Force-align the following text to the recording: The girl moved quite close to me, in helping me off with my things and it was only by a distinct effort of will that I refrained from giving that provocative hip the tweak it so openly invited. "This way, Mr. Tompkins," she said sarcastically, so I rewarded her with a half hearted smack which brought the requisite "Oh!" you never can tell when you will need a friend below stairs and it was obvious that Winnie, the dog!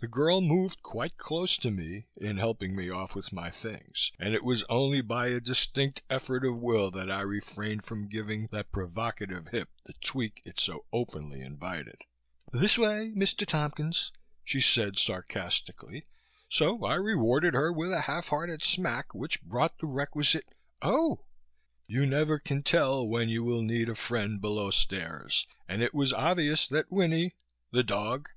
The 0.00 0.06
girl 0.06 0.40
moved 0.40 0.80
quite 0.80 1.16
close 1.18 1.56
to 1.56 1.72
me, 1.72 2.06
in 2.16 2.36
helping 2.36 2.76
me 2.76 2.88
off 2.88 3.16
with 3.16 3.32
my 3.32 3.50
things 3.50 4.12
and 4.16 4.32
it 4.32 4.44
was 4.44 4.62
only 4.68 5.00
by 5.00 5.26
a 5.26 5.40
distinct 5.40 6.02
effort 6.08 6.44
of 6.44 6.56
will 6.60 6.92
that 6.92 7.10
I 7.10 7.22
refrained 7.22 7.82
from 7.82 8.06
giving 8.08 8.46
that 8.52 8.70
provocative 8.70 9.48
hip 9.48 9.68
the 9.84 9.94
tweak 9.94 10.40
it 10.44 10.60
so 10.60 10.84
openly 10.92 11.40
invited. 11.40 11.96
"This 12.52 12.78
way, 12.78 13.12
Mr. 13.16 13.44
Tompkins," 13.44 14.12
she 14.44 14.60
said 14.60 14.96
sarcastically, 14.96 16.06
so 16.48 16.84
I 16.84 16.94
rewarded 16.94 17.54
her 17.54 17.72
with 17.72 17.90
a 17.92 18.02
half 18.02 18.28
hearted 18.28 18.62
smack 18.62 19.12
which 19.16 19.42
brought 19.42 19.78
the 19.80 19.88
requisite 19.88 20.46
"Oh!" 20.80 21.24
you 21.88 22.06
never 22.06 22.38
can 22.38 22.62
tell 22.62 23.04
when 23.04 23.28
you 23.28 23.42
will 23.42 23.62
need 23.62 23.88
a 23.88 23.96
friend 23.96 24.40
below 24.40 24.70
stairs 24.70 25.44
and 25.68 25.82
it 25.82 25.92
was 25.92 26.12
obvious 26.12 26.68
that 26.68 26.92
Winnie, 26.92 27.34
the 27.72 27.82
dog! 27.82 28.28